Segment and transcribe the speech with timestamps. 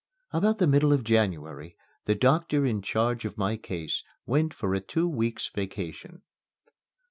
[0.31, 4.81] About the middle of January the doctor in charge of my case went for a
[4.81, 6.23] two weeks' vacation.